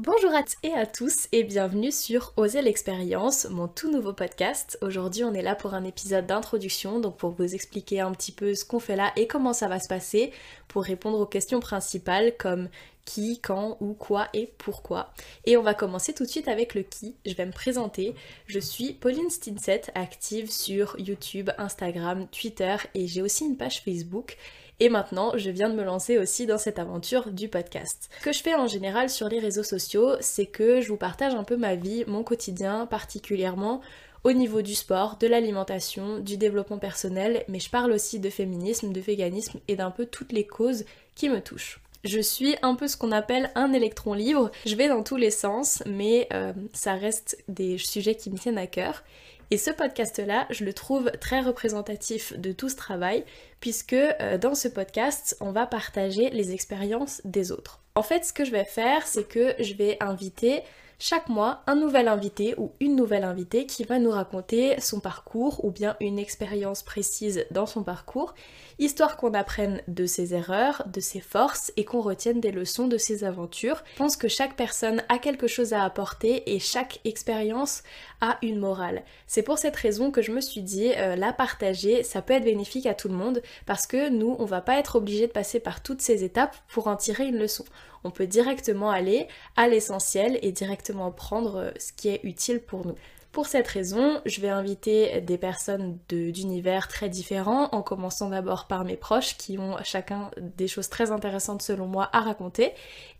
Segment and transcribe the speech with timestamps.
[0.00, 4.78] Bonjour à et à tous et bienvenue sur Oser l'expérience, mon tout nouveau podcast.
[4.80, 8.54] Aujourd'hui on est là pour un épisode d'introduction, donc pour vous expliquer un petit peu
[8.54, 10.30] ce qu'on fait là et comment ça va se passer,
[10.68, 12.68] pour répondre aux questions principales comme
[13.06, 15.12] qui, quand, où, quoi et pourquoi.
[15.46, 17.16] Et on va commencer tout de suite avec le qui.
[17.26, 18.14] Je vais me présenter.
[18.46, 24.36] Je suis Pauline Stinset, active sur YouTube, Instagram, Twitter et j'ai aussi une page Facebook.
[24.80, 28.08] Et maintenant, je viens de me lancer aussi dans cette aventure du podcast.
[28.20, 31.34] Ce que je fais en général sur les réseaux sociaux, c'est que je vous partage
[31.34, 33.80] un peu ma vie, mon quotidien, particulièrement
[34.24, 38.92] au niveau du sport, de l'alimentation, du développement personnel, mais je parle aussi de féminisme,
[38.92, 41.80] de véganisme et d'un peu toutes les causes qui me touchent.
[42.04, 44.50] Je suis un peu ce qu'on appelle un électron libre.
[44.64, 48.58] Je vais dans tous les sens, mais euh, ça reste des sujets qui me tiennent
[48.58, 49.02] à cœur.
[49.50, 53.24] Et ce podcast-là, je le trouve très représentatif de tout ce travail,
[53.60, 57.80] puisque euh, dans ce podcast, on va partager les expériences des autres.
[57.94, 60.62] En fait, ce que je vais faire, c'est que je vais inviter
[61.00, 65.64] chaque mois un nouvel invité ou une nouvelle invitée qui va nous raconter son parcours
[65.64, 68.34] ou bien une expérience précise dans son parcours,
[68.80, 72.98] histoire qu'on apprenne de ses erreurs, de ses forces et qu'on retienne des leçons de
[72.98, 73.84] ses aventures.
[73.92, 77.84] Je pense que chaque personne a quelque chose à apporter et chaque expérience
[78.20, 79.04] a une morale.
[79.28, 82.44] C'est pour cette raison que je me suis dit euh, la partager, ça peut être
[82.44, 85.60] bénéfique à tout le monde parce que nous, on va pas être obligé de passer
[85.60, 87.64] par toutes ces étapes pour en tirer une leçon
[88.04, 92.86] on peut directement aller à l'essentiel et directement prendre euh, ce qui est utile pour
[92.86, 92.96] nous.
[93.30, 98.84] Pour cette raison, je vais inviter des personnes d'univers très différents, en commençant d'abord par
[98.84, 102.72] mes proches qui ont chacun des choses très intéressantes selon moi à raconter.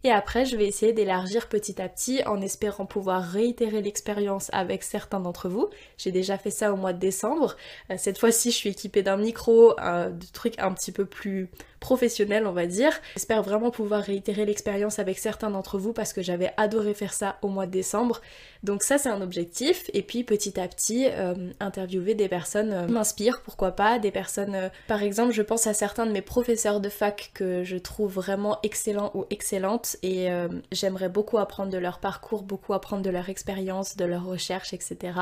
[0.05, 4.83] Et après, je vais essayer d'élargir petit à petit en espérant pouvoir réitérer l'expérience avec
[4.83, 5.69] certains d'entre vous.
[5.99, 7.57] J'ai déjà fait ça au mois de décembre.
[7.91, 12.47] Euh, cette fois-ci, je suis équipée d'un micro, de trucs un petit peu plus professionnel
[12.47, 12.93] on va dire.
[13.15, 17.37] J'espère vraiment pouvoir réitérer l'expérience avec certains d'entre vous parce que j'avais adoré faire ça
[17.43, 18.21] au mois de décembre.
[18.63, 22.89] Donc ça c'est un objectif et puis petit à petit euh, interviewer des personnes euh,
[22.89, 26.81] m'inspire pourquoi pas des personnes euh, par exemple je pense à certains de mes professeurs
[26.81, 30.29] de fac que je trouve vraiment excellents ou excellentes et
[30.73, 35.13] j'aimerais beaucoup apprendre de leur parcours, beaucoup apprendre de leur expérience, de leur recherche etc.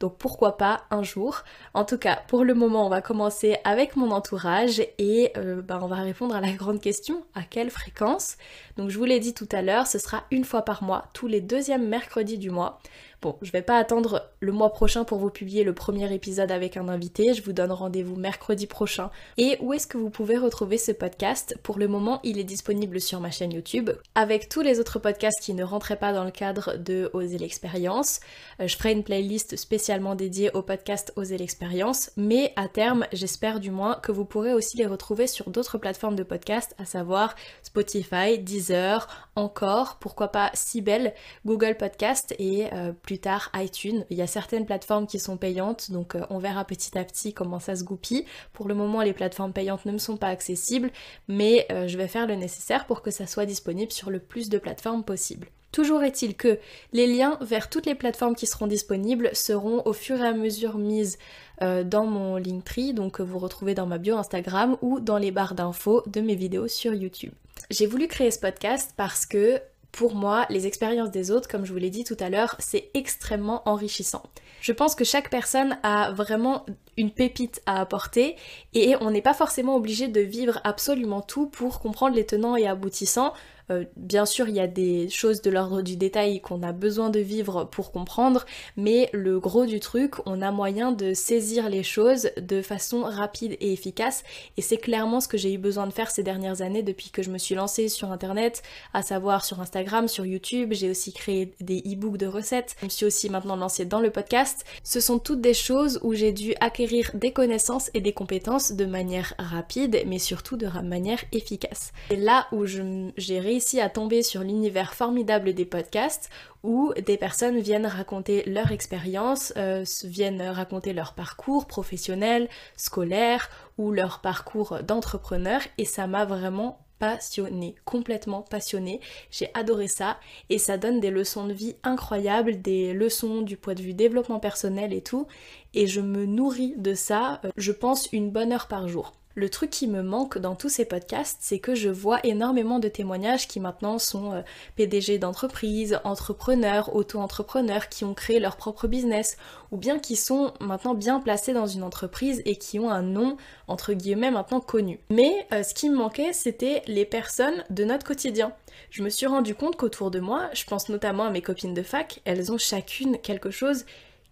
[0.00, 1.42] Donc pourquoi pas un jour.
[1.72, 5.32] En tout cas pour le moment on va commencer avec mon entourage et
[5.64, 8.36] bah, on va répondre à la grande question, à quelle fréquence?
[8.76, 11.26] Donc je vous l'ai dit tout à l'heure, ce sera une fois par mois, tous
[11.26, 12.80] les deuxièmes mercredis du mois.
[13.24, 16.76] Bon, je vais pas attendre le mois prochain pour vous publier le premier épisode avec
[16.76, 19.10] un invité, je vous donne rendez-vous mercredi prochain.
[19.38, 21.56] Et où est-ce que vous pouvez retrouver ce podcast?
[21.62, 25.40] Pour le moment, il est disponible sur ma chaîne YouTube, avec tous les autres podcasts
[25.40, 28.20] qui ne rentraient pas dans le cadre de Oser l'expérience.
[28.60, 33.58] Euh, je ferai une playlist spécialement dédiée au podcast Oser l'expérience, mais à terme, j'espère
[33.58, 37.36] du moins que vous pourrez aussi les retrouver sur d'autres plateformes de podcast, à savoir
[37.62, 41.14] Spotify, Deezer, encore, pourquoi pas Sibel,
[41.46, 44.04] Google Podcast et euh, plus tard iTunes.
[44.10, 47.32] Il y a certaines plateformes qui sont payantes, donc euh, on verra petit à petit
[47.32, 48.24] comment ça se goupille.
[48.52, 50.90] Pour le moment, les plateformes payantes ne me sont pas accessibles,
[51.28, 54.48] mais euh, je vais faire le nécessaire pour que ça soit disponible sur le plus
[54.48, 55.48] de plateformes possible.
[55.72, 56.60] Toujours est-il que
[56.92, 60.78] les liens vers toutes les plateformes qui seront disponibles seront au fur et à mesure
[60.78, 61.18] mises
[61.62, 65.54] euh, dans mon Linktree, donc vous retrouvez dans ma bio Instagram ou dans les barres
[65.54, 67.32] d'infos de mes vidéos sur YouTube.
[67.70, 69.60] J'ai voulu créer ce podcast parce que
[69.94, 72.90] pour moi, les expériences des autres, comme je vous l'ai dit tout à l'heure, c'est
[72.94, 74.24] extrêmement enrichissant.
[74.60, 76.66] Je pense que chaque personne a vraiment
[76.96, 78.34] une pépite à apporter
[78.72, 82.66] et on n'est pas forcément obligé de vivre absolument tout pour comprendre les tenants et
[82.66, 83.34] aboutissants.
[83.70, 87.10] Euh, bien sûr, il y a des choses de l'ordre du détail qu'on a besoin
[87.10, 88.44] de vivre pour comprendre,
[88.76, 93.56] mais le gros du truc, on a moyen de saisir les choses de façon rapide
[93.60, 94.22] et efficace.
[94.56, 97.22] Et c'est clairement ce que j'ai eu besoin de faire ces dernières années depuis que
[97.22, 100.72] je me suis lancée sur Internet, à savoir sur Instagram, sur YouTube.
[100.72, 102.76] J'ai aussi créé des e-books de recettes.
[102.80, 104.64] Je me suis aussi maintenant lancée dans le podcast.
[104.82, 108.84] Ce sont toutes des choses où j'ai dû acquérir des connaissances et des compétences de
[108.84, 111.92] manière rapide, mais surtout de manière efficace.
[112.10, 116.28] C'est là où j'ai réussi à tomber sur l'univers formidable des podcasts
[116.64, 123.48] où des personnes viennent raconter leur expérience, euh, viennent raconter leur parcours professionnel, scolaire
[123.78, 129.00] ou leur parcours d'entrepreneur et ça m'a vraiment passionné, complètement passionné.
[129.30, 130.18] J'ai adoré ça
[130.50, 134.40] et ça donne des leçons de vie incroyables, des leçons du point de vue développement
[134.40, 135.28] personnel et tout.
[135.74, 139.12] Et je me nourris de ça, euh, je pense, une bonne heure par jour.
[139.34, 142.88] Le truc qui me manque dans tous ces podcasts, c'est que je vois énormément de
[142.88, 144.42] témoignages qui maintenant sont euh,
[144.76, 149.36] PDG d'entreprises, entrepreneurs, auto-entrepreneurs qui ont créé leur propre business
[149.72, 153.36] ou bien qui sont maintenant bien placés dans une entreprise et qui ont un nom
[153.66, 155.00] entre guillemets maintenant connu.
[155.10, 158.52] Mais euh, ce qui me manquait, c'était les personnes de notre quotidien.
[158.90, 161.82] Je me suis rendu compte qu'autour de moi, je pense notamment à mes copines de
[161.82, 163.84] fac, elles ont chacune quelque chose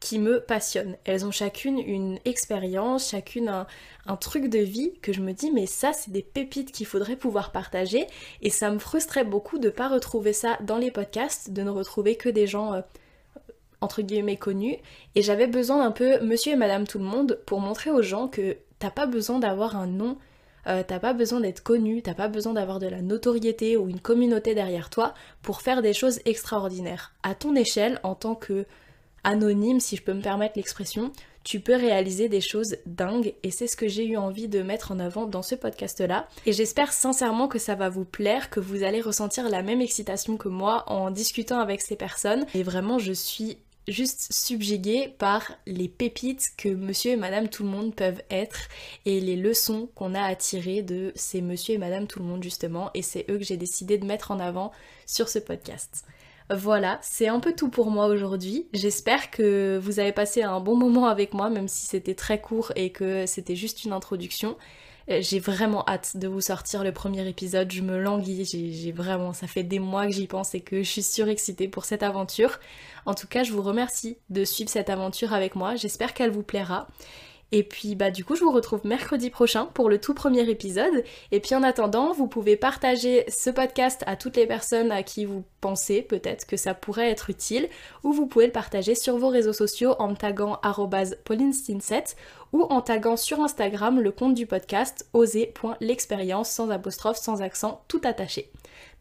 [0.03, 0.97] qui me passionnent.
[1.05, 5.67] Elles ont chacune une expérience, chacune un, truc de vie que je me dis mais
[5.67, 8.09] ça c'est des pépites qu'il faudrait pouvoir partager
[8.43, 12.17] et ça me frustrait beaucoup de pas retrouver ça dans les podcasts, de ne retrouver
[12.17, 12.81] que des gens euh,
[13.81, 14.77] entre guillemets connus
[15.15, 18.27] et j'avais besoin d'un peu monsieur et madame tout le monde pour montrer aux gens
[18.27, 20.19] que t'as pas besoin d'avoir un nom
[20.67, 24.01] euh, t'as pas besoin d'être connu, t'as pas besoin d'avoir de la notoriété ou une
[24.01, 27.13] communauté derrière toi pour faire des choses extraordinaires.
[27.23, 28.65] À ton échelle, en tant que
[29.25, 31.13] anonyme, si je peux me permettre l'expression,
[31.45, 34.93] tu peux réaliser des choses dingues et c'est ce que j'ai eu envie de mettre
[34.93, 36.29] en avant dans ce podcast-là.
[36.47, 40.37] Et j'espère sincèrement que ça va vous plaire, que vous allez ressentir la même excitation
[40.37, 42.47] que moi en discutant avec ces personnes.
[42.55, 43.59] Et vraiment, je suis
[43.89, 48.69] juste subjuguée par les pépites que monsieur et madame tout le monde peuvent être
[49.07, 52.45] et les leçons qu'on a à tirer de ces monsieur et madame tout le monde
[52.45, 54.71] justement et c'est eux que j'ai décidé de mettre en avant
[55.07, 56.05] sur ce podcast.
[56.55, 58.67] Voilà, c'est un peu tout pour moi aujourd'hui.
[58.75, 62.73] J'espère que vous avez passé un bon moment avec moi, même si c'était très court
[62.77, 64.59] et que c'était juste une introduction.
[65.11, 69.33] Euh, j'ai vraiment hâte de vous sortir le premier épisode, je me languis, j'ai vraiment,
[69.33, 72.61] ça fait des mois que j'y pense et que je suis surexcitée pour cette aventure.
[73.07, 76.43] En tout cas, je vous remercie de suivre cette aventure avec moi, j'espère qu'elle vous
[76.43, 76.87] plaira.
[77.53, 81.05] Et puis bah du coup je vous retrouve mercredi prochain pour le tout premier épisode.
[81.31, 85.27] Et puis en attendant, vous pouvez partager ce podcast à toutes les personnes à qui
[85.27, 87.69] vous pensez peut-être que ça pourrait être utile,
[88.05, 90.59] ou vous pouvez le partager sur vos réseaux sociaux en me taguant
[91.25, 92.05] paulinestinset
[92.53, 98.01] ou en taguant sur Instagram le compte du podcast oser.l'expérience sans apostrophe, sans accent, tout
[98.05, 98.51] attaché.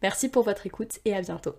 [0.02, 1.54] Merci pour votre écoute et à bientôt.